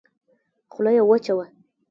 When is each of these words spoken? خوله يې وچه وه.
خوله 0.71 0.91
يې 0.97 1.03
وچه 1.09 1.33
وه. 1.37 1.45